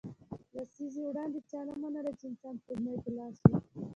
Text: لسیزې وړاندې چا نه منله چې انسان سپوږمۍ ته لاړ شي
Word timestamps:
لسیزې 0.55 1.01
وړاندې 1.05 1.39
چا 1.49 1.59
نه 1.67 1.73
منله 1.81 2.11
چې 2.19 2.25
انسان 2.29 2.55
سپوږمۍ 2.59 2.95
ته 3.03 3.09
لاړ 3.17 3.31
شي 3.41 3.51